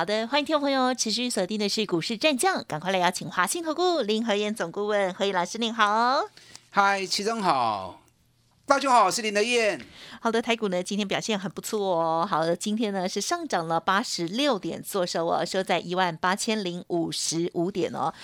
[0.00, 6.24] 好的，欢迎听众朋友持续锁定的是股市战将，赶快来邀请华信投顾林和燕总顾问何毅老师，您好。
[6.70, 8.00] 嗨，齐总好，
[8.64, 9.78] 大家好，我是林德燕。
[10.22, 12.26] 好的，台股呢今天表现很不错哦。
[12.26, 18.14] 好的，今天呢是上涨了八十六点，做收哦，收在一万八千零五十五点哦。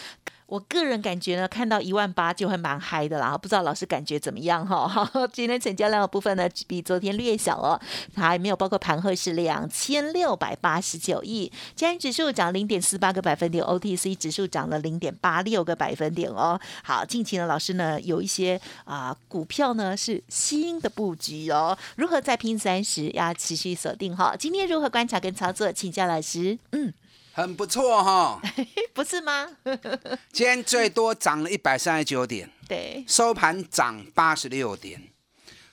[0.47, 5.11] 我个人感觉呢，看到一万八就会蛮嗨的啦，不知道老师感觉怎么样哈？
[5.33, 7.81] 今天成交量的部分呢，比昨天略小哦，
[8.15, 16.61] 还没有包括盘后是两千六百八十九亿，今天指数涨零点四八个百分点，OTC 指数涨了零点八六个百分点哦。
[16.85, 24.37] 好，近期呢，老师呢有一些啊股票呢是新的布局哦，如何再拼三十，要持续锁定哈。
[24.39, 26.57] 今天如何观察跟操作，请教老师。
[26.71, 26.95] 嗯。
[27.37, 28.41] 很不错哈，
[28.95, 29.47] 不是吗？
[30.33, 35.11] 今天最多涨了一百三十九点，对，收盘涨八十六点。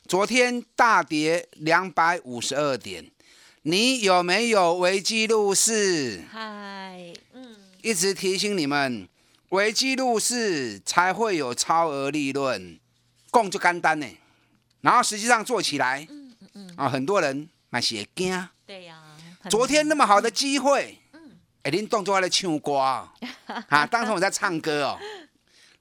[0.05, 3.09] 昨天大跌两百五十二点，
[3.61, 6.25] 你有没有危机入市？
[6.29, 9.07] 嗨，嗯，一直提醒你们，
[9.51, 12.77] 危机入市才会有超额利润，
[13.31, 14.07] 供就干单呢。
[14.81, 19.01] 然后实际上做起来，嗯嗯嗯，啊，很多人买鞋惊，对呀，
[19.49, 20.99] 昨天那么好的机会。
[21.63, 23.13] 哎，您动作在唱歌啊？
[23.69, 24.99] 啊，当时我在唱歌哦。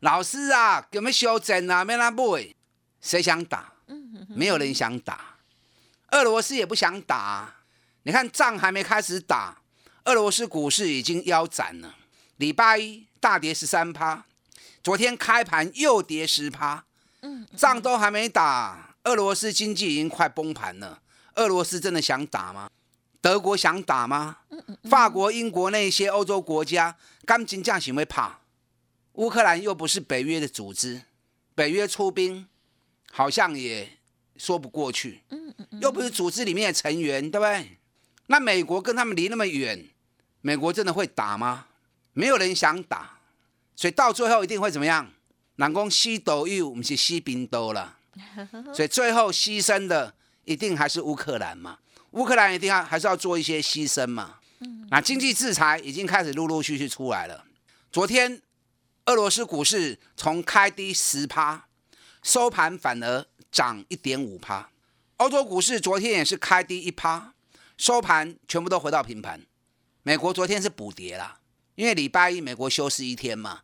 [0.00, 1.84] 老师啊，有没有修正啊？
[1.84, 2.54] 没那买，
[3.00, 3.72] 谁想打？
[4.28, 5.36] 没有人想打。
[6.12, 7.52] 俄罗斯也不想打。
[8.04, 9.58] 你看仗还没开始打，
[10.04, 11.96] 俄罗斯股市已经腰斩了。
[12.36, 14.24] 礼拜一大跌十三趴，
[14.82, 16.84] 昨天开盘又跌十趴。
[17.22, 21.00] 嗯，仗都还没打，俄罗斯经济已经快崩盘了。
[21.36, 22.68] 俄罗斯真的想打吗？
[23.22, 24.38] 德国想打吗？
[24.90, 28.40] 法国、英国那些欧洲国家，刚金将行为怕。
[29.12, 31.02] 乌克兰又不是北约的组织，
[31.54, 32.48] 北约出兵
[33.12, 33.98] 好像也
[34.36, 35.22] 说不过去。
[35.80, 37.78] 又不是组织里面的成员，对不对？
[38.26, 39.88] 那美国跟他们离那么远，
[40.40, 41.66] 美国真的会打吗？
[42.14, 43.18] 没有人想打，
[43.76, 45.12] 所以到最后一定会怎么样？
[45.56, 47.98] 南宫西斗又我们是西兵斗了，
[48.74, 50.12] 所以最后牺牲的
[50.44, 51.78] 一定还是乌克兰嘛。
[52.12, 54.36] 乌克兰一定要还是要做一些牺牲嘛？
[54.90, 57.44] 那经济制裁已经开始陆陆续续出来了。
[57.90, 58.40] 昨天
[59.06, 61.66] 俄罗斯股市从开低十趴，
[62.22, 64.70] 收盘反而涨一点五趴。
[65.16, 67.32] 欧洲股市昨天也是开低一趴，
[67.76, 69.40] 收盘全部都回到平盘。
[70.02, 71.40] 美国昨天是补跌啦，
[71.74, 73.62] 因为礼拜一美国休市一天嘛。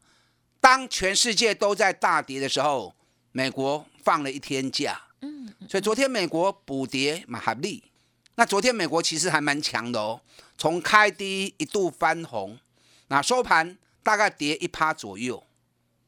[0.60, 2.94] 当全世界都在大跌的时候，
[3.32, 5.02] 美国放了一天假。
[5.20, 7.84] 嗯，所以昨天美国补跌蛮合理。
[8.38, 10.20] 那昨天美国其实还蛮强的哦，
[10.56, 12.56] 从开低一度翻红，
[13.08, 15.42] 那收盘大概跌一趴左右，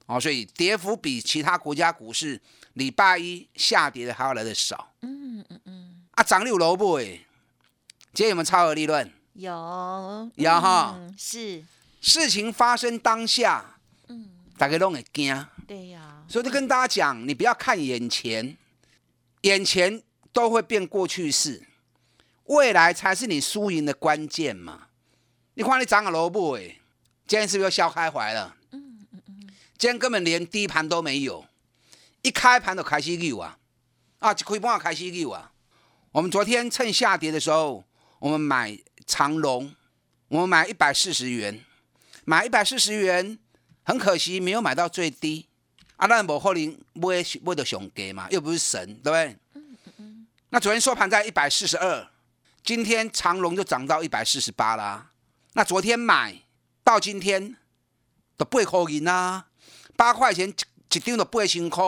[0.07, 2.41] 哦，所以跌幅比其他国家股市
[2.75, 4.93] 礼拜一下跌的还要来的少。
[5.03, 6.05] 嗯嗯嗯。
[6.13, 7.19] 啊，涨六萝卜哎，
[8.15, 9.13] 今天有没有超额利润？
[9.33, 11.01] 有，有哈。
[11.19, 11.65] 是。
[12.01, 13.75] 事情发生当下，
[14.07, 15.47] 嗯，大家都会惊。
[15.67, 16.23] 对呀。
[16.29, 18.57] 所以就跟大家讲，你不要看眼前，
[19.41, 20.01] 眼前
[20.33, 21.67] 都会变过去式。
[22.51, 24.89] 未来才是你输赢的关键嘛！
[25.55, 26.63] 你看你涨个萝卜哎，
[27.25, 28.57] 今天是不是又笑开怀了？
[28.73, 31.47] 嗯嗯嗯，今天根本连低盘都没有，
[32.23, 33.57] 一开盘就开始溜啊！
[34.19, 35.53] 啊，一开盘开始溜啊！
[36.11, 37.85] 我们昨天趁下跌的时候，
[38.19, 39.73] 我们买长龙，
[40.27, 41.65] 我们买一百四十元，
[42.25, 43.39] 买一百四十元，
[43.85, 45.47] 很可惜没有买到最低。
[45.95, 49.37] 啊，那无可能买买到上低嘛，又不是神，对不对？
[49.55, 50.27] 嗯嗯嗯。
[50.49, 52.09] 那昨天收盘在一百四十二。
[52.63, 55.11] 今天长隆就涨到一百四十八啦，
[55.55, 56.43] 那昨天买
[56.85, 57.57] 到今天
[58.37, 59.47] 都八块银啊，
[59.97, 60.49] 八块钱
[60.93, 61.83] 一张都八千块，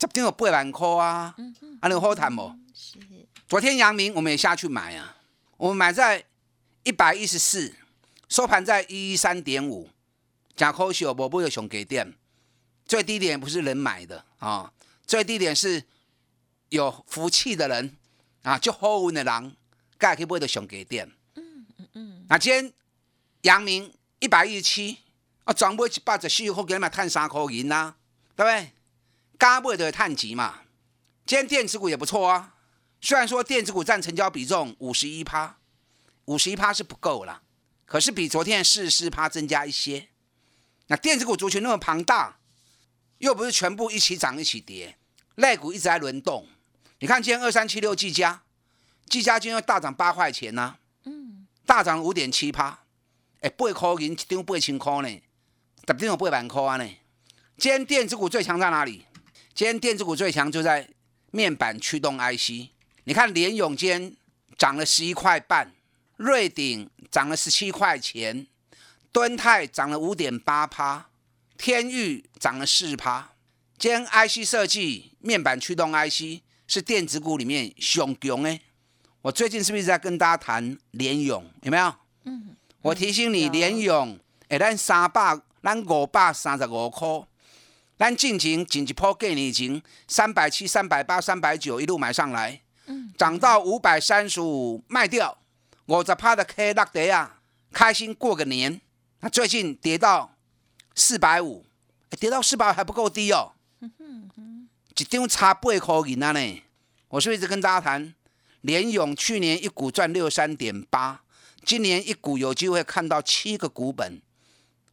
[0.00, 1.34] 十张都八万块啊，
[1.80, 2.54] 啊，你好谈不？
[2.72, 2.98] 是。
[3.46, 5.16] 昨天阳明我们也下去买啊，
[5.56, 6.24] 我们买在
[6.84, 7.74] 一百一十四，
[8.28, 9.90] 收盘在一一三点五，
[10.56, 12.14] 假可惜哦，我不有熊给点，
[12.86, 14.72] 最低点不是人买的啊，
[15.06, 15.84] 最低点是
[16.70, 17.96] 有福气的人
[18.42, 19.56] 啊，就好运的人。
[20.12, 22.26] 可以不会的熊给店，嗯嗯嗯。
[22.28, 22.72] 那今天
[23.42, 24.98] 阳明一百一十七，
[25.44, 27.94] 啊，转买一百十四，块给你们赚三块银啦，
[28.34, 28.72] 对不对？
[29.38, 30.62] 加买的探级嘛。
[31.24, 32.54] 今天电子股也不错啊，
[33.00, 35.58] 虽然说电子股占成交比重五十一趴，
[36.24, 37.42] 五十一趴是不够了，
[37.86, 40.08] 可是比昨天四十趴增加一些。
[40.86, 42.38] 那电子股族群那么庞大，
[43.18, 44.98] 又不是全部一起涨一起跌，
[45.36, 46.46] 类股一直在轮动。
[47.00, 48.42] 你看今天二三七六技嘉，
[49.14, 52.76] 技嘉今天大涨八块钱呢、嗯，大涨五点七趴，
[53.42, 55.22] 哎，八块钱一张八千块呢，
[55.86, 56.84] 十张有八万块啊呢。
[57.56, 59.06] 今天电子股最强在哪里？
[59.54, 60.88] 今天电子股最强就在
[61.30, 62.70] 面板驱动 IC。
[63.04, 64.16] 你看联永今天
[64.58, 65.72] 涨了十一块半，
[66.16, 68.48] 瑞鼎涨了十七块钱，
[69.12, 71.06] 敦泰涨了五点八趴，
[71.56, 73.30] 天域涨了四趴。
[73.78, 78.58] 今天 IC 设计面板驱动 IC 是电子股里面熊强的。
[79.24, 81.42] 我最近是不是在跟大家谈联勇？
[81.62, 81.94] 有没有？
[82.24, 82.54] 嗯。
[82.82, 84.18] 我提醒你，有联永，
[84.48, 87.08] 哎，咱三百，咱五百三十五块，
[87.96, 92.60] 咱进前前一波给你前三百七、三百八、三百九一路买上来，
[93.16, 95.38] 涨到五百三十五卖掉，
[95.86, 97.38] 五十趴的 K 落地啊，
[97.72, 98.78] 开心过个年。
[99.20, 100.34] 那最近跌到
[100.94, 101.64] 四百五，
[102.20, 106.62] 跌到四百还不够低哦，一张差八块银啊呢。
[107.08, 108.14] 我是不是一直跟大家谈，
[108.64, 111.22] 联永去年一股赚六三点八，
[111.66, 114.22] 今年一股有机会看到七个股本，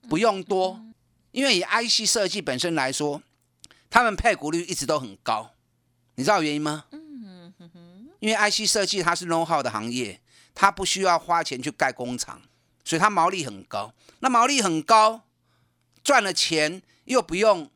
[0.10, 0.84] 不用多，
[1.32, 3.24] 因为以 IC 设计本身来说，
[3.90, 5.52] 他们配股率一直都很高，
[6.16, 6.84] 你知道原因吗？
[8.20, 10.20] 因为 IC 设计它是 know how 的行业，
[10.54, 12.42] 它不需要花钱去盖工厂，
[12.84, 13.94] 所以它毛利很高。
[14.20, 15.22] 那毛利很高，
[16.04, 17.72] 赚了钱又不用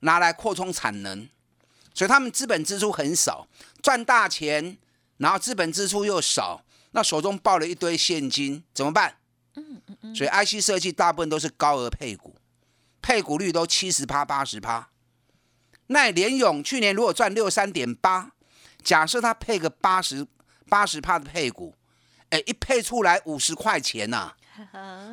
[0.00, 1.26] 拿来扩充产能，
[1.94, 3.48] 所以他们资本支出很少，
[3.82, 4.76] 赚大钱，
[5.22, 9.18] 然后资本支出又少，那手中抱了一堆现金，怎么办？
[10.16, 12.34] 所以 IC 设计大部分都是高额配股，
[13.00, 14.88] 配股率都七十趴、八十趴。
[15.86, 18.32] 那联勇去年如果赚六三点八，
[18.82, 20.26] 假设他配个八十
[20.68, 21.76] 八十趴的配股，
[22.30, 24.34] 哎，一配出来五十块钱呐、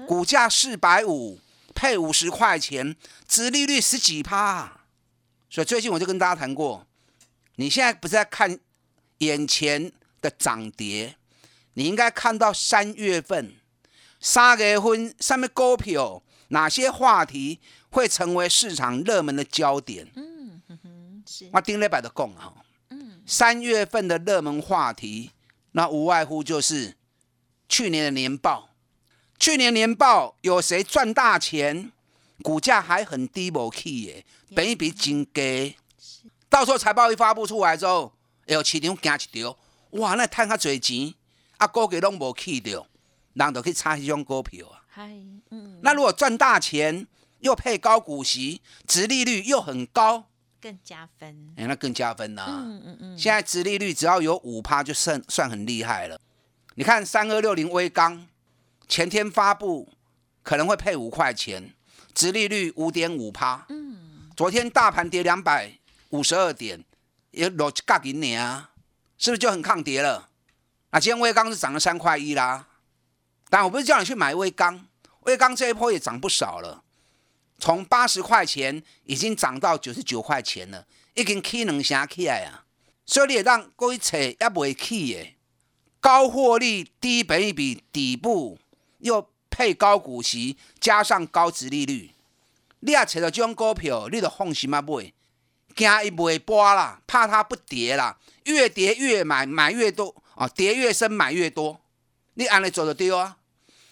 [0.07, 1.39] 股价四百五，
[1.75, 2.95] 配五十块钱，
[3.27, 4.81] 殖利率十几趴。
[5.51, 6.88] 所以最近我就跟大家谈过，
[7.57, 8.57] 你现在不是在看
[9.19, 9.91] 眼前
[10.21, 11.16] 的涨跌，
[11.74, 13.56] 你应该看到三月份、
[14.19, 20.07] 三月份上面股票哪些话题会成为市场热门的焦点。
[20.16, 22.54] 嗯哼是我顶礼拜就讲哈，
[23.25, 25.31] 三月份的热门话题，
[25.71, 26.95] 那无外乎就是
[27.68, 28.69] 去年的年报。
[29.38, 31.92] 去年年报有谁赚大钱，
[32.42, 35.75] 股价还很低无起耶，本一比真低。
[36.50, 38.12] 到时候财报一发布出来之后，
[38.48, 39.57] 哎呦，市场惊一条，
[39.91, 41.13] 哇，那赚较侪钱，
[41.57, 42.86] 啊，股价拢无去掉，
[43.33, 44.83] 人就去炒迄种股票啊。
[44.88, 45.15] 嗨，
[45.50, 47.07] 嗯，那如果赚大钱，
[47.39, 50.25] 又配高股息，殖利率又很高，
[50.59, 51.53] 更加分。
[51.56, 56.19] 哎，那更加分啦、嗯嗯嗯，现在殖利率只要有五趴，就算算很厉害了。
[56.75, 58.27] 你看三二六零微钢
[58.88, 59.92] 前天发布，
[60.44, 61.74] 可能会配五块钱，
[62.13, 63.65] 殖利率五点五趴。
[63.69, 65.71] 嗯，昨天大盘跌两百
[66.09, 66.83] 五十二点，
[67.31, 68.71] 也落一角银年啊，
[69.19, 70.30] 是不是就很抗跌了？
[70.89, 72.68] 啊，今天微钢是涨了三块一啦。
[73.50, 74.88] 但我不是叫你去买微钢，
[75.21, 76.83] 微钢这一波也涨不少了，
[77.57, 82.63] 从八十块钱已经涨到九十九块钱了，已经起两成起来啊！
[83.06, 85.36] 所以你也让各位找也袂起的，
[86.00, 88.57] 高获利、低本益比、底部
[89.00, 92.12] 又配高股息，加上高值利率，
[92.80, 95.12] 你也找到这种股票，你就放心啊买，
[95.79, 101.80] 惊伊袂跌啦，怕它不跌啦，越跌越买，买越多啊，跌越深买越多，
[102.33, 103.37] 你安尼做就对啊。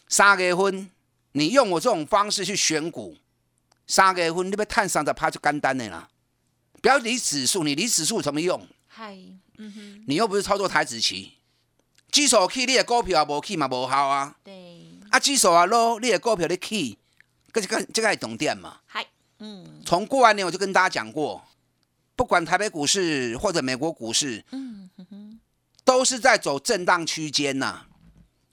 [0.10, 0.90] 三月份
[1.32, 3.16] 你用我这种方式去选股，
[3.88, 6.10] 三月份你要探三十趴就简单的啦。
[6.82, 8.68] 不要理指数，你理指数有什么用？
[8.88, 9.16] 嗨，
[9.58, 11.34] 嗯哼，你又不是操作台子棋，
[12.12, 14.36] 指数去，你的股票也无去嘛，无效啊。
[14.44, 14.54] 对，
[15.10, 16.98] 啊，指数啊落，你的股票咧起，
[17.54, 18.80] 这个这个是重点嘛。
[18.86, 19.06] 嗨，
[19.40, 21.44] 嗯从过完年我就跟大家讲过，
[22.18, 24.44] 不管台北股市或者美国股市，
[25.86, 27.86] 都是在走震荡区间呐。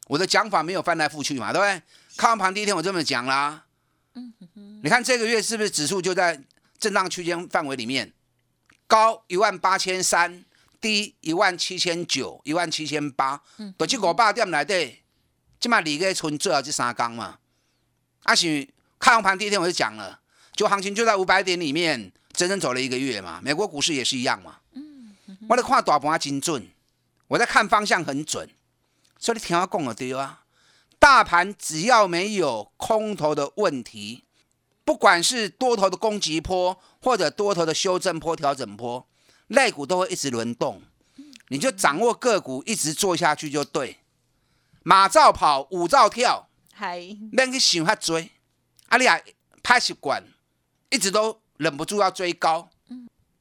[0.07, 1.83] 我的讲法没有翻来覆去嘛，对不对？
[2.19, 3.65] 看完盘第一天我这么讲啦。
[4.83, 6.45] 你看这个月是不是指数就在
[6.79, 8.13] 震荡区间范围里面？
[8.87, 10.45] 高一万八千三，
[10.79, 13.41] 低一万七千九，一万七千八，
[13.79, 14.99] 就这五百点内底，
[15.59, 17.39] 即嘛离个存最好这三缸嘛。
[18.25, 18.69] 啊是
[18.99, 20.21] 看完盘第一天我就讲了，
[20.55, 23.41] 就行情就在五百点里面，整整走了一个月嘛。
[23.43, 24.57] 美国股市也是一样嘛。
[25.49, 26.69] 我在看大盘精准，
[27.29, 28.49] 我在看方向很准，
[29.19, 30.43] 所以你听我讲的对啊。
[30.99, 34.25] 大盘只要没有空头的问题，
[34.85, 39.07] 不管是多头的攻击波，或者多头的修正波、调整波，
[39.49, 40.83] 类股都会一直轮动。
[41.49, 43.99] 你就掌握个股，一直做下去就对。
[44.83, 48.19] 马照跑，舞照跳，嗨，免去想遐多。
[48.89, 49.21] 啊，你啊
[49.63, 50.25] 歹习惯，
[50.89, 52.69] 一直都忍不住要追高，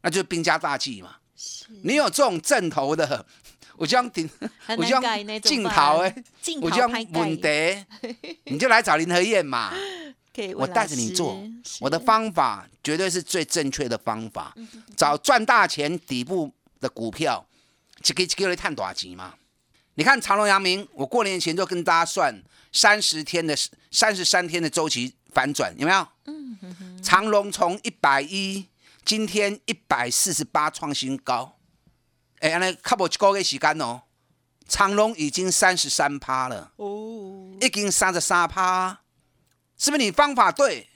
[0.02, 1.16] 那就是兵家大忌嘛。
[1.84, 3.26] 你有这种正头的，
[3.76, 4.30] 我将顶，
[4.78, 5.02] 我将
[5.42, 6.24] 镜头哎，
[6.62, 7.86] 我将稳得，
[8.46, 9.74] 你就来找林和燕嘛。
[10.56, 11.44] 我带着你做，
[11.80, 14.56] 我的方法绝对是最正确的方法，
[14.98, 17.46] 找赚大钱底部的股票，
[18.02, 19.36] 就给给你探短期嘛。
[19.94, 22.42] 你看长隆、阳明，我过年前就跟大家算
[22.72, 23.56] 三十天的
[23.92, 26.08] 三十三天的周期反转，有没有？
[27.04, 28.70] 长隆从一百一，
[29.04, 31.60] 今天一百四十八创新高。
[32.40, 34.04] 哎，安尼卡无一个月时间哦，
[34.70, 39.02] 长隆已经三十三趴了，哦，已经三十三趴。
[39.78, 40.88] 是不是你方法对？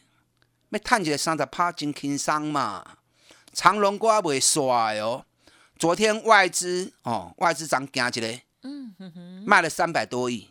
[0.70, 3.00] 要探起来三十趴真轻松嘛？
[3.52, 5.26] 长隆股还未衰哦。
[5.78, 10.50] 昨天外资哦，外资涨惊一个，嗯哼哼，卖了三百多亿。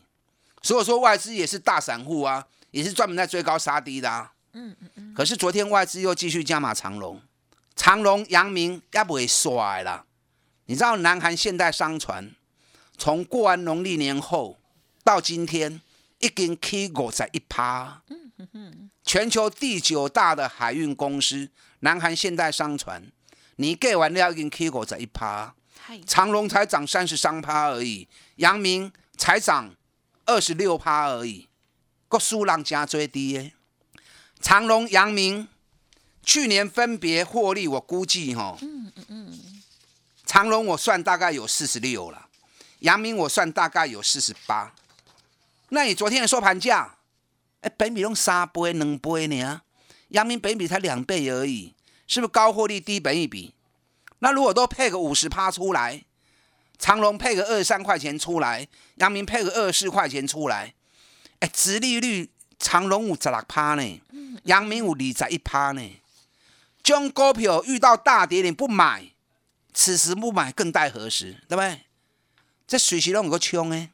[0.60, 4.34] 所以说外资也是大散户啊，也是专门在追高杀低的啊。
[4.56, 5.14] 嗯嗯嗯。
[5.14, 7.20] 可是昨天外资又继续加码长隆，
[7.76, 10.04] 长隆、阳明也不会衰啦。
[10.64, 12.34] 你知道南韩现代商船
[12.98, 14.58] 从过完农历年后
[15.04, 15.80] 到今天？
[16.18, 18.00] 已经 K 五在一趴，
[19.04, 23.12] 全球第九大的海运公司南韩现代商船，
[23.56, 25.54] 你给完了已经 K 五在一趴，
[26.06, 29.75] 长隆才涨三十三趴而已，阳明才涨
[30.25, 31.50] 二十六趴而已，
[32.08, 33.52] 个数量加最低耶。
[34.40, 35.49] 长隆、阳明
[36.23, 39.62] 去年分别获利，我估计哈，嗯嗯嗯
[40.25, 42.28] 长隆我算大概有四十六了，
[42.81, 44.75] 阳明我算大概有四十八。
[45.71, 46.97] 那你昨天的收盘价，
[47.61, 49.62] 哎，本比用三倍、两倍呢？
[50.09, 51.75] 阳明本比才两倍而已，
[52.07, 53.55] 是不是高获利低本一比？
[54.21, 56.05] 那如果都配个五十趴出来，
[56.78, 60.75] 长隆配个二十三块钱出来，阳明配个二十四块钱出来，
[61.40, 64.02] 哎，殖利率长隆有十六趴呢，
[64.44, 66.00] 阳明有二十一趴呢。
[66.82, 69.10] 将股票遇到大跌你不买，
[69.75, 71.32] 此时不买更待何时？
[71.48, 71.80] 对不对？
[72.66, 73.90] 这随时都有个冲诶。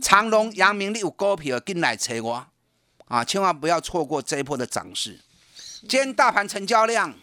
[0.00, 2.46] 长隆、阳明，你有股票进来找我
[3.06, 3.24] 啊！
[3.24, 5.20] 千万不要错过这一波的涨势。
[5.80, 7.14] 今天大盘成交量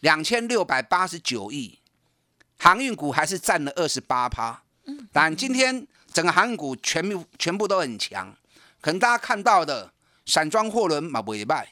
[0.00, 1.78] 两千六百八十九亿，
[2.58, 4.62] 航运股还是占了二十八趴。
[5.12, 8.34] 但今天整个航运股全部全部都很强，
[8.80, 9.91] 可能大家看到的
[10.26, 11.68] 散装货轮嘛不卖，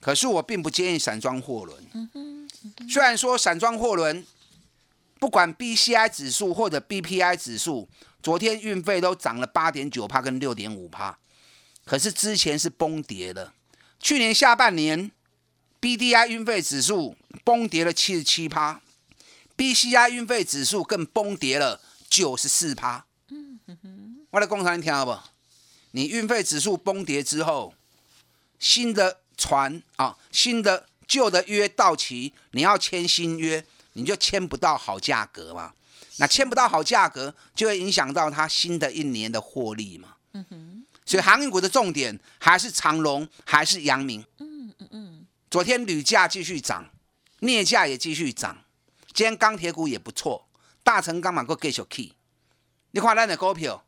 [0.00, 2.48] 可是我并不建议散装货轮。
[2.88, 4.26] 虽然说散装货轮
[5.18, 7.88] 不管 BCI 指数或者 BPI 指数。
[8.20, 11.16] 昨天运费都涨了八点九帕跟六点五帕，
[11.84, 13.52] 可是之前是崩跌的。
[14.00, 15.12] 去年下半年
[15.80, 18.80] ，BDI 运费指数崩跌了七十七趴
[19.56, 23.06] ，BCI 运费指数更崩跌了九十四趴。
[23.28, 25.12] 嗯哼哼，我来工厂你听好不？
[25.92, 27.74] 你运费指数崩跌之后，
[28.58, 33.64] 新的船啊，新的旧的约到期，你要签新约，
[33.94, 35.72] 你就签不到好价格嘛。
[36.18, 40.16] 那签不到好价格，就会影响到它新的一年的获利嘛。
[40.32, 40.84] 嗯哼。
[41.06, 44.22] 所以航运股的重点还是长隆，还是阳明。
[44.38, 45.26] 嗯嗯嗯。
[45.50, 46.90] 昨天铝价继续涨，
[47.38, 48.64] 镍价也继续涨。
[49.14, 50.46] 今天钢铁股也不错，
[50.82, 52.14] 大成钢板股继续起。
[52.90, 53.84] 你看咱的股票，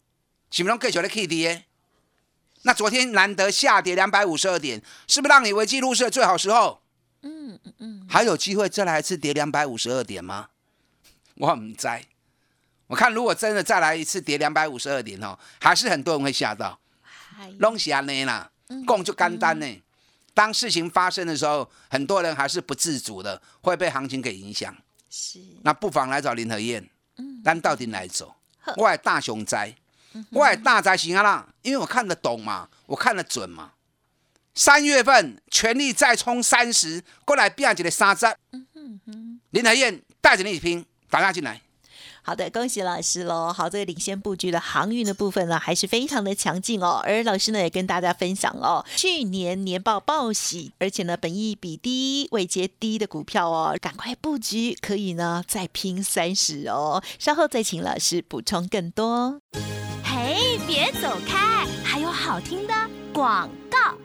[0.50, 1.66] 是不是拢继续咧起跌？
[2.62, 6.83] 那昨天难得下跌两百五十二点，是不是让你为记录是最好时候？
[7.23, 8.07] 嗯嗯嗯。
[8.09, 10.49] 还有机会再来一次跌两百五十二点吗？
[11.37, 11.88] 我唔知。
[12.87, 16.79] 我看，如果真的再来一次跌两百五十二点哦，还是很多人会吓到。
[17.59, 18.50] 弄起来呢啦，
[18.87, 19.83] 共就干单呢。
[20.35, 24.76] 当事情发生的时候，很多人还是不自主的，会被行情给影响。
[25.09, 25.40] 是。
[25.62, 26.90] 那不妨来找林和燕。
[27.17, 27.40] 嗯。
[27.43, 28.35] 但到底来走？
[28.76, 29.75] 我大熊灾，
[30.31, 33.73] 我大灾行啊啦，因为我看得懂嘛，我看得准嘛。
[34.55, 38.26] 三月份全力再冲三十，过来变一个三十。
[38.52, 39.40] 嗯哼哼。
[39.50, 41.61] 林台燕带着你一起拼，打下进来。
[42.23, 43.50] 好的，恭喜老师喽！
[43.52, 47.00] 好，这个领先布局的航运的部分呢，还是非常的强劲哦。
[47.02, 57.02] 而老师呢，也跟大家分享哦，去年年报报喜，而且呢，本益比低、位阶低的股票哦，赶快布局，可以呢再拼三十哦。
[57.19, 59.40] 稍后再请老师补充更多。
[60.71, 62.73] 别走开，还有好听的
[63.12, 63.50] 广。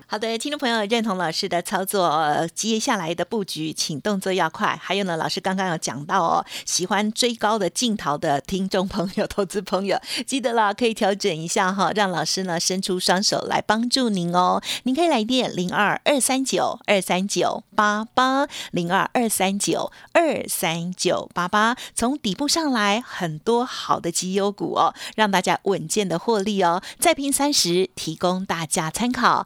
[0.08, 4.80] 好的，听众朋友认同老师的操作，接下来的布局，请动作要快。
[4.82, 14.62] 还有呢，老师刚刚有讲到哦，喜欢追高的镜头的听众朋友、投资朋友，记得了，可以调整一下哈， 让老师呢伸出双手来帮助您哦。
[14.84, 26.82] 您可以来电零二二三九二三九八八零二二三九二三九八八，从底部上来很多好的绩优股哦，让大家稳健的获利哦。
[27.00, 29.46] 再拼三十，提供大家参考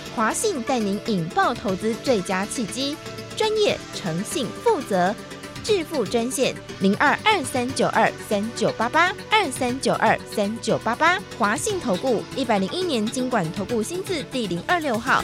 [0.13, 2.97] 华信带您引爆投资最佳契机，
[3.37, 5.15] 专业、诚信、负责，
[5.63, 15.23] 致富专线零二二三九二三九八八二三九二三九八八，华信投顾一百零一年经管投顾新字第零二六号。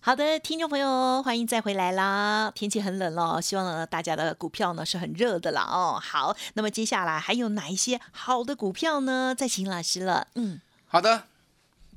[0.00, 2.50] 好的，听众朋友，欢迎再回来啦！
[2.54, 6.00] 天气很冷了，希望呢大家的股票呢是很热的啦哦。
[6.02, 9.34] 好，那么接下来还有哪一些好的股票呢？
[9.36, 10.28] 再请老师了。
[10.36, 11.24] 嗯，好的，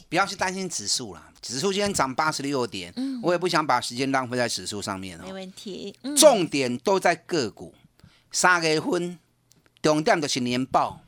[0.10, 5.24] 不要去担心指数啦，指数今天涨八十六点，我也不想把时间浪费在指数上面哦。
[5.26, 5.96] 没问题。
[6.02, 7.74] 嗯重点都在个股。
[8.32, 9.18] 三月份
[9.82, 11.02] 重点就是年报，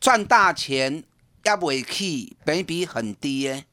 [0.00, 1.02] 赚大钱
[1.44, 3.64] 也未起，本比很低的，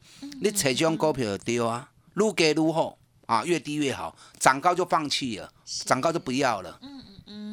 [0.41, 5.51] 你找这种股票就对啊，愈低愈好啊，越低越好，涨高就放弃了，
[5.85, 6.79] 涨高就不要了。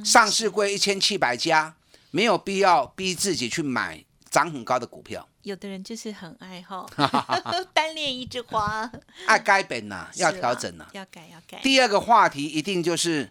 [0.04, 1.74] 上市柜一千七百家，
[2.10, 4.04] 没有必要逼自己去买
[4.34, 6.90] 涨很高的股票，有的人就是很爱好，
[7.72, 8.90] 单恋一枝花，
[9.28, 10.88] 爱改本呐，要调整呐。
[10.90, 11.60] 要改要改。
[11.62, 13.30] 第二个话题一定就是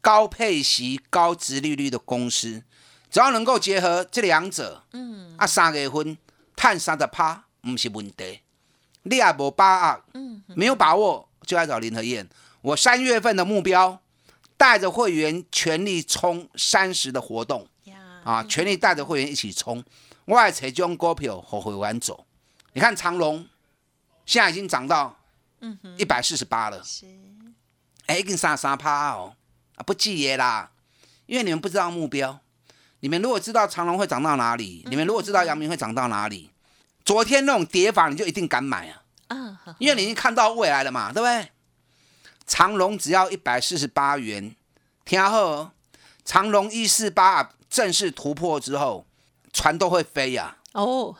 [0.00, 2.62] 高配息、高值利率的公司，
[3.10, 6.16] 只要能够结合这两者，嗯，啊，三月份
[6.56, 8.40] 探三十趴，不是问题。
[9.02, 12.26] 你也无把握，嗯，没有把握就来找林和燕。
[12.62, 14.00] 我三月份的目标，
[14.56, 17.79] 带着会员全力冲三十的活动呀，
[18.24, 19.82] 啊，全力带着会员一起冲。
[20.24, 22.26] 我还找这种股票和会员走。
[22.72, 23.46] 你看长隆，
[24.24, 25.18] 现在已经涨到
[25.96, 26.82] 一百四十八了。
[26.84, 27.06] 是
[28.06, 29.34] 哎，已经三三趴哦，
[29.76, 30.70] 啊不记耶啦，
[31.26, 32.40] 因为你们不知道目标。
[33.00, 36.50] 你们如果知道长隆会涨到哪里，你们如果知道阳明会涨到哪里，
[37.04, 41.50] 昨天那种跌法你就一定敢买啊，啊，因为你已经看到未来了嘛，对不对？
[42.46, 44.54] 长隆只要一百四十八元，
[45.04, 45.72] 听好哦，
[46.24, 49.06] 长隆一四八正式突破之后，
[49.52, 51.16] 船都会飞呀、哦，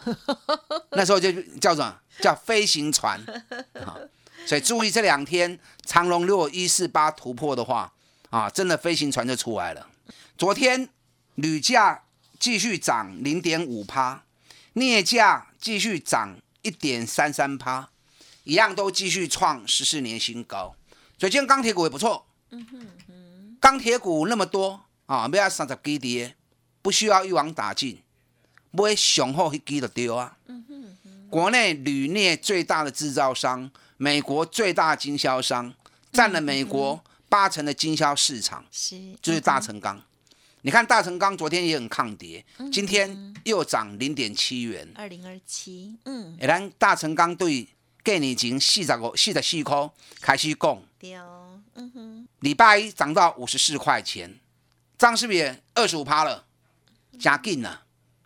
[0.93, 3.19] 那时候就叫什么叫飞行船
[3.87, 3.97] 啊？
[4.47, 7.93] 所以注意这两天长龙如果一四八突破的话
[8.31, 9.87] 啊，真的飞行船就出来了。
[10.37, 10.89] 昨天
[11.37, 12.05] 铝价
[12.39, 14.25] 继续涨零点五趴，
[14.73, 17.91] 镍价继续涨一点三三趴，
[18.45, 20.75] 一样都继续创十四年新高。
[21.19, 22.27] 所以今天钢铁股也不错。
[23.61, 26.35] 钢铁股那么多啊，要上十几跌，
[26.83, 28.01] 不需要一网打尽，
[28.71, 30.37] 买上好一支就对啊。
[31.29, 35.73] 国内铝镍最大的制造商，美国最大经销商，
[36.11, 40.03] 占了美国八成的经销市场，是就是大成钢。
[40.63, 44.87] 你看大成钢昨天也很抗跌，今天又涨零点七元。
[44.95, 47.67] 二零二七，嗯，诶，咱大成钢对
[48.05, 49.89] 过年前四十五、四十四块
[50.21, 54.39] 开始讲，对哦，嗯哼，礼拜一涨到五十四块钱，
[54.99, 56.45] 这样是不是也二十五趴了？
[57.21, 57.83] 真紧啊！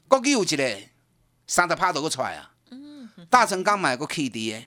[0.07, 0.79] 国际有一个
[1.49, 2.53] 三十趴都个出来啊！
[3.29, 4.67] 大成钢买过 K D 的，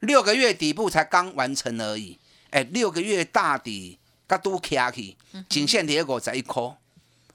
[0.00, 2.18] 六个月底部才刚完成而已。
[2.50, 5.16] 哎，六个月大底甲都卡去，
[5.50, 6.76] 仅限跌五十一块。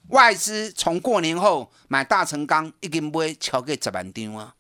[0.08, 4.56] 外资从过年后买大成钢已经买超过十万张啊！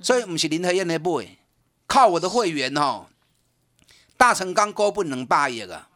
[0.00, 1.26] 所以不是林和燕的买，
[1.88, 3.06] 靠我的会员哦。
[4.16, 5.88] 大成钢高不能百亿啊！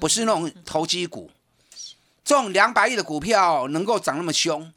[0.00, 1.30] 不是那种投机股，
[2.24, 4.72] 这种两百亿的股票能够涨那么凶，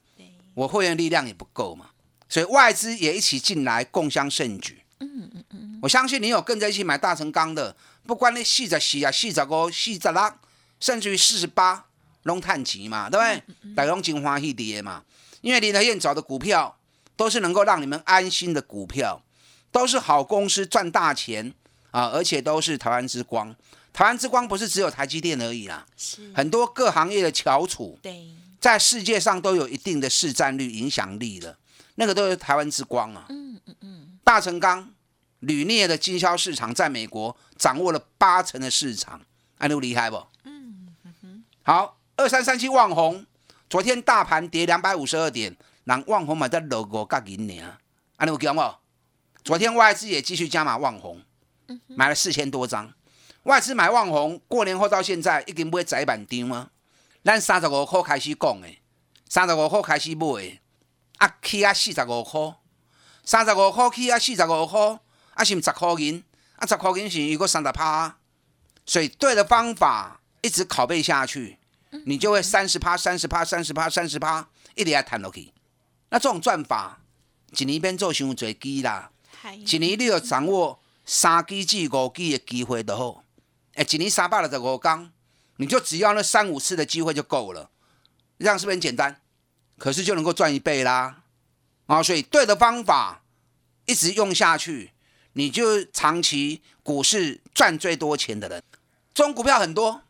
[0.53, 1.91] 我会员力量也不够嘛，
[2.27, 4.83] 所以外资也一起进来共襄盛举。
[4.99, 10.33] 嗯嗯嗯，我相信你有跟着一起买大成钢的，不管你四十四啊、四十五、四十六，
[10.79, 11.85] 甚至于四十八，
[12.23, 13.73] 拢探钱嘛，对不对？
[13.75, 15.03] 大家拢真欢喜跌嘛，
[15.41, 16.77] 因为林德燕找的股票
[17.15, 19.21] 都是能够让你们安心的股票，
[19.71, 21.53] 都是好公司赚大钱
[21.91, 23.55] 啊，而且都是台湾之光。
[23.97, 28.29] 台湾之光不是只有台积电而已啦，是，很多各行业的翘楚对，
[28.61, 31.57] 在世界上都有一定的市占率、影响力的，
[31.95, 33.25] 那个都是台湾之光啊。
[33.29, 34.93] 嗯嗯嗯，大成钢、
[35.39, 39.19] 铝镍的经销市场在美国掌握了八成的市场，
[39.57, 40.23] 安路厉害不？
[40.43, 40.93] 嗯
[41.63, 43.25] 好，二三三七旺红，
[43.67, 47.79] 昨天大盘跌两百五十二点，让旺红买在六五角银呢，
[48.17, 48.61] 安路有讲不？
[49.43, 51.23] 昨天外资也继续加码旺红，
[51.87, 52.93] 买了四千多张。
[53.47, 56.69] 外资买旺红，过年后到现在已经买窄板张吗？
[57.23, 58.67] 咱三十五块开始讲的，
[59.29, 60.59] 三十五块开始买的，
[61.15, 62.55] 啊起啊四十五块，
[63.23, 64.99] 三十五块起啊四十五块，
[65.33, 66.21] 啊是毋十块银？
[66.57, 68.17] 啊十块银是一个三十趴，
[68.85, 71.57] 所以对的方法一直拷贝下去，
[72.05, 75.53] 你就会三十趴、三十趴、三十趴、三十趴，一直要弹落去。
[76.09, 76.99] 那这种赚法，
[77.57, 79.09] 一年变做伤侪机啦，
[79.65, 83.23] 一年你要掌握三支至五支的机会就好。
[83.77, 85.11] 哎，几年三百六十五刚，
[85.57, 87.69] 你就只要那三五次的机会就够了，
[88.39, 89.21] 这样是不是很简单？
[89.77, 91.21] 可是就能够赚一倍啦！
[91.85, 93.23] 啊，所以对的方法
[93.85, 94.93] 一直用下去，
[95.33, 98.63] 你就长期股市赚最多钱的人。
[99.13, 100.01] 中股票很多，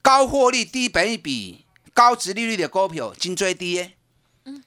[0.00, 3.94] 高获利、低本一比、高值利率的股票，金最低。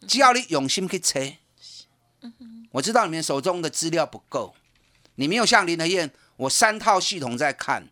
[0.05, 1.21] 只要你用心去测，
[2.71, 4.53] 我知道你们手中的资料不够，
[5.15, 7.87] 你没有像林德燕，我三套系统在看。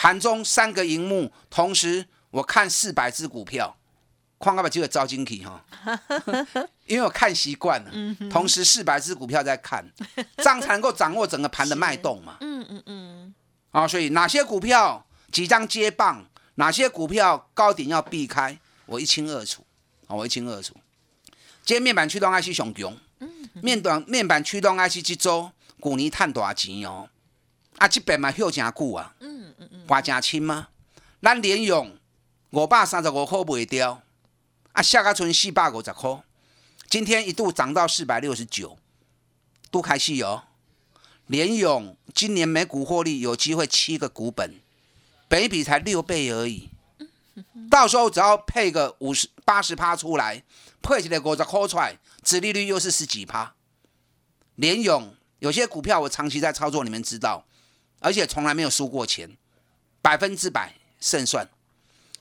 [0.00, 3.76] 盘中三个荧幕，同时我看四百只股票，
[4.38, 5.62] 框个把这个招进去哈，
[6.88, 7.90] 因为我看习惯了，
[8.30, 9.84] 同时四百只股票在看，
[10.38, 12.38] 这样才能够掌握整个盘的脉动嘛。
[12.40, 13.34] 嗯嗯嗯。
[13.72, 19.66] 啊，所以哪些股票即将接棒，哪些股票高点要避开，我一清二楚。
[20.06, 20.74] 啊，我一清二楚。
[21.62, 22.96] 今天面板驱动 IC 熊熊，
[23.60, 27.10] 面短面板驱动 IC 这周股尼赚大钱哦，
[27.76, 29.14] 啊，这边嘛休真久啊。
[29.86, 30.68] 花真轻吗？
[31.22, 31.98] 咱连用
[32.50, 34.02] 五百三十五块卖掉，
[34.72, 36.22] 啊，下个村四百五十块。
[36.88, 38.78] 今天一度涨到四百六十九，
[39.70, 40.44] 都开戏哦。
[41.26, 44.60] 联勇今年每股获利有机会七个股本，
[45.28, 46.70] 本比才六倍而已。
[47.70, 50.42] 到时候只要配个五十八十趴出来，
[50.82, 53.54] 配起来五十块出来，殖利率又是十几趴。
[54.56, 57.46] 联勇有些股票我长期在操作，你们知道，
[58.00, 59.36] 而且从来没有输过钱。
[60.02, 61.48] 百分之百胜算，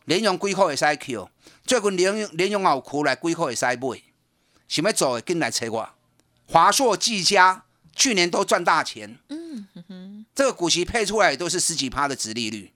[0.06, 1.30] 连用几块会使 Q，
[1.66, 4.02] 最近连连用也有库来几块会使买，
[4.68, 5.90] 想要做的紧来找我。
[6.46, 7.64] 华硕、技嘉
[7.96, 12.74] 去年都赚大钱，嗯哼哼，这个股息配出来都是十几趴的值利率。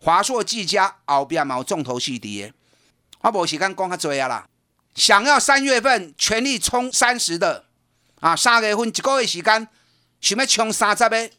[0.00, 2.52] 华硕、技嘉后边毛重头戏的，
[3.20, 4.48] 我无时间讲较多啊啦。
[4.94, 7.64] 想要三月份全力冲三十的，
[8.20, 9.68] 啊，三月份一个月时间
[10.20, 11.30] 想要冲三十的，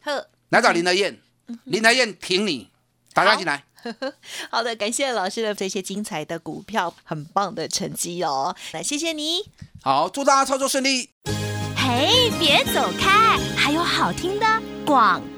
[0.50, 1.20] 来找林德燕，
[1.66, 2.72] 林德燕挺你。
[3.14, 3.64] 打上进来，
[4.50, 8.56] 好的，感谢老师的这些精彩的股票，很棒的成绩哦。
[8.74, 9.42] 那谢谢你，
[9.82, 11.10] 好，祝大家操作顺利。
[11.76, 14.46] 嘿，别走开，还有好听的
[14.86, 15.33] 广告。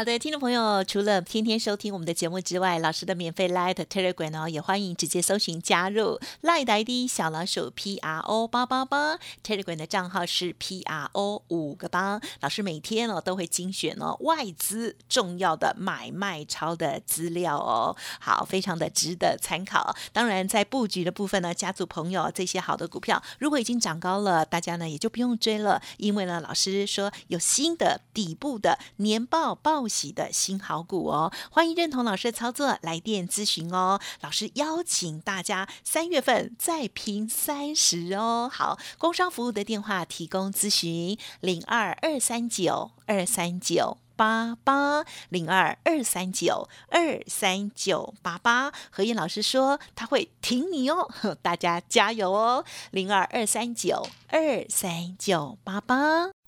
[0.00, 11.10] 好的，听众朋友，除了天天收听我们的节目之外，老师的免费 Light Telegram 呢，也欢迎直接搜寻加入 Light ID 小老鼠 P R O 八八八 Telegram 的账号是 P R
[11.12, 12.18] O 五个八。
[12.40, 19.94] 老师每天哦都会精选哦外资重要的买卖超的资料哦，好，非常的值得参考。
[20.14, 29.89] 当然，在布局的部分呢，家族朋友这些好的股票，如果已经涨高了，大家呢也就不用追了，因为呢，老师说有新的底部的年报报。
[29.90, 34.00] 喜的新好股哦，欢迎认同老师的操作，来电咨询哦。
[34.22, 38.48] 老师邀请大家三月份再拼三十哦。
[38.50, 43.98] 好，工商服务的电话提供咨询零二二三九二三九。
[44.20, 51.08] 八八零二二三九二三九八八，何燕老师说他会挺你哦，
[51.40, 52.62] 大家加油哦！
[52.90, 56.39] 零二二三九二三九八八。